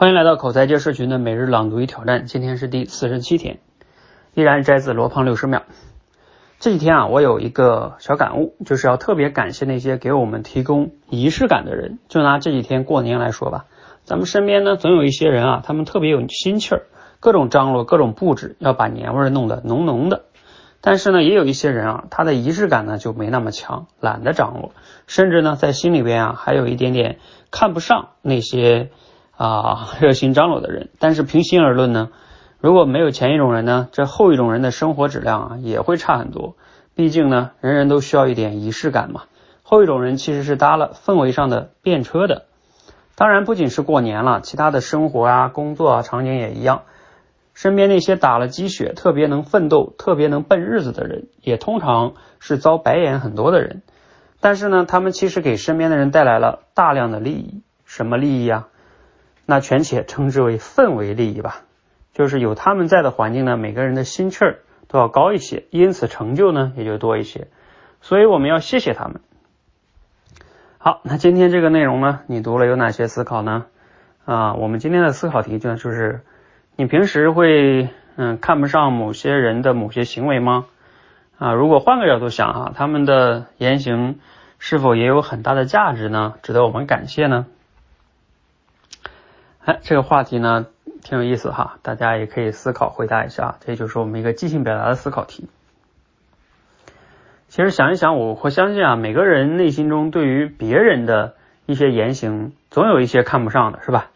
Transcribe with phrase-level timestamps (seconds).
[0.00, 3.58] 欢迎来到口才界社群的每日朗读与挑战，今天是第四十七天，
[4.32, 5.64] 依然摘自罗胖六十秒。
[6.60, 11.98] 这几天啊，我有一个小感悟，就是要特别感谢那些给我们提供仪式感的人。
[12.06, 13.64] 就拿这几天过年来说吧，
[14.04, 16.82] 咱们身边呢总有一些人啊，他们特别有心气儿，
[17.18, 20.26] 各种张罗，各种布置，要把年味儿弄得浓浓的。
[20.80, 24.70] 但是呢，也有一些人啊，他的仪式感呢就没那么强，懒得张罗，
[25.08, 27.18] 甚至呢在心里边啊还有一点点
[27.50, 28.90] 看不上那些。
[29.38, 32.10] 啊，热心张罗的人，但是平心而论呢，
[32.60, 36.56] 如果没有前一种人呢，这后一种人的生活质量啊也会差很多。
[36.96, 39.22] 毕竟呢，人人都需要一点仪式感嘛。
[39.62, 42.46] 后一种人其实是搭了氛围上的便车的。
[43.14, 46.82] 当然，不仅是过年了，其他的生活啊、工作啊场景也一样。
[47.54, 53.82] 身边那些打了鸡血、特别能奋斗、特别能奔日子的人，也通常是遭白眼很多的人。
[54.40, 57.62] 但是呢，他们其实给身边的人带来了大量的利益。
[57.84, 58.68] 什么利益啊？
[59.50, 61.62] 那全且称之为氛围利益吧，
[62.12, 67.48] 就是有他们在的环境呢，每个人的心气儿都要高一些，因此成就呢也就多一些。
[68.02, 69.22] 所以我们要谢谢他们。
[70.76, 73.64] 好，那今天这个内容呢，你读了有哪些思考呢？
[74.26, 76.20] 啊，我们今天的思考题就就是
[76.76, 80.66] 你平时会嗯看不上某些人的某些行为吗？
[81.38, 84.18] 啊，如果换个角度想啊，他们的言行
[84.58, 86.34] 是否也有很大的价值呢？
[86.42, 87.46] 值得我们感谢呢？
[89.64, 90.66] 哎，这个话题呢
[91.02, 95.48] 挺有意思哈，大家也可以思考回答一下，这就是我们一个即兴表达的思考题。
[97.48, 101.34] 其实想一想，我会相信啊，每个人内心中对于别人的
[101.66, 104.10] 一些言行，总有一些看不上的，是吧？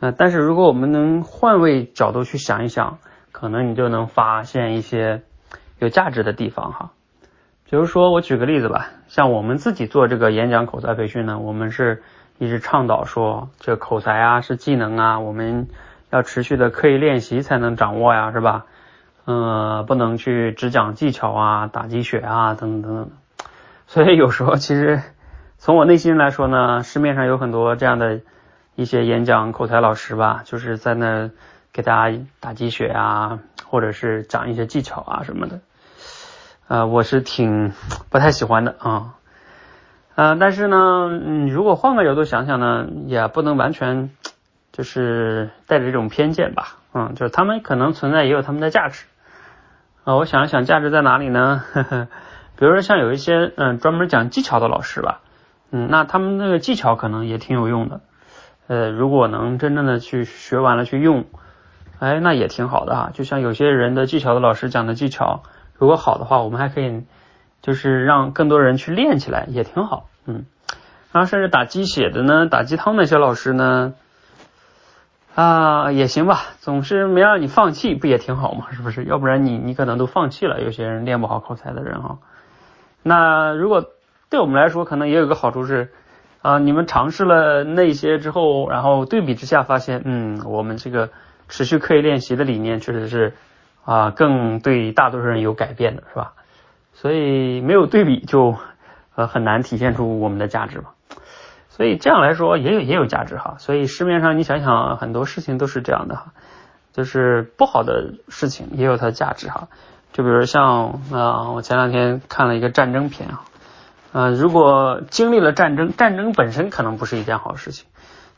[0.00, 2.98] 呃，但是如果我们能换位角度去想一想，
[3.32, 5.22] 可能你就能发现一些
[5.78, 6.90] 有价值的地方哈。
[7.68, 12.02] 比如说，我举个例子吧，像我们自己做这个演讲口才培训呢，我们是。
[12.40, 15.68] 一直倡导说，这口才啊是技能啊，我们
[16.08, 18.64] 要持续的刻意练习才能掌握呀，是吧？
[19.26, 23.10] 嗯，不能去只讲技巧啊、打鸡血啊等等等等。
[23.86, 25.02] 所以有时候其实
[25.58, 28.22] 从我内心来说呢，市面上有很多这样的
[28.74, 31.30] 一些演讲口才老师吧，就是在那
[31.74, 35.60] 给大家打鸡血啊，或者是讲一些技巧啊什么的。
[36.68, 37.74] 呃，我是挺
[38.08, 39.16] 不太喜欢的啊。
[40.14, 44.10] 呃，但是呢，嗯，如果换个角度想想呢，也不能完全
[44.72, 49.06] 就是带着这种偏见吧，嗯，就是他们可能存在也有他们的价值
[50.04, 50.16] 啊。
[50.16, 51.62] 我想一想，价值在哪里呢？
[51.72, 52.08] 呵呵，
[52.56, 55.20] 比如说像有一些嗯专门讲技巧的老师吧，
[55.70, 58.00] 嗯，那他们那个技巧可能也挺有用的，
[58.66, 61.24] 呃，如果能真正的去学完了去用，
[61.98, 63.10] 哎，那也挺好的哈。
[63.14, 65.44] 就像有些人的技巧的老师讲的技巧，
[65.78, 67.04] 如果好的话，我们还可以
[67.62, 70.06] 就是让更多人去练起来，也挺好。
[70.26, 70.44] 嗯，
[71.12, 73.94] 然后甚至打鸡血的呢，打鸡汤那些老师呢，
[75.34, 78.66] 啊也行吧，总是没让你放弃，不也挺好吗？
[78.72, 79.04] 是不是？
[79.04, 80.60] 要不然你你可能都放弃了。
[80.60, 82.18] 有些人练不好口才的人哈，
[83.02, 83.86] 那如果
[84.28, 85.90] 对我们来说，可能也有个好处是
[86.42, 91.10] 啊，你们尝试了那些之后，然后对比之下发现，嗯，我们这个
[91.48, 93.34] 持续刻意练习的理念确实是
[93.84, 96.34] 啊，更对大多数人有改变的，是吧？
[97.00, 98.56] 所以没有对比就。
[99.16, 100.90] 呃，很难体现出我们的价值嘛，
[101.68, 103.56] 所以这样来说也有也有价值哈。
[103.58, 106.32] 所以市面上你想想，很多事情都是这样的哈，
[106.92, 109.68] 就是不好的事情也有它的价值哈。
[110.12, 113.42] 就比如像啊，我前两天看了一个战争片啊，
[114.12, 117.88] 呃，如果经历了战争，战争本身可能不是一件好事情，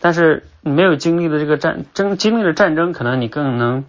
[0.00, 3.84] 但是没有经历的这个战争，经历了战争，可能你更能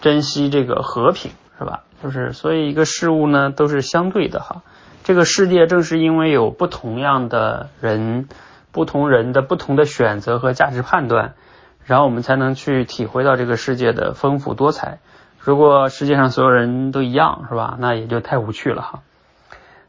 [0.00, 1.84] 珍惜这个和平，是吧？
[2.02, 4.62] 就是所以一个事物呢，都是相对的哈。
[5.04, 8.28] 这个世界正是因为有不同样的人，
[8.72, 11.34] 不同人的不同的选择和价值判断，
[11.84, 14.98] 然后我们才能去体会到这个世界的丰富多彩。
[15.38, 17.76] 如果世界上所有人都一样，是吧？
[17.78, 19.02] 那也就太无趣了哈。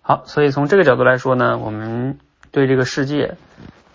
[0.02, 2.20] 好，所以从这个角度来说呢，我们
[2.52, 3.38] 对这个世界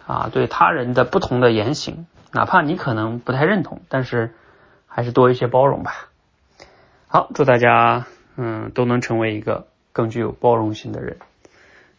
[0.06, 4.34] 啊，对他人的不同的言行，哪怕你可能不太认同，但是
[4.86, 6.07] 还是多一些包容吧。
[7.08, 8.06] 好，祝大家
[8.36, 9.66] 嗯都能成为一个。
[9.90, 11.16] 更具有包容性的人，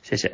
[0.03, 0.33] 谢谢。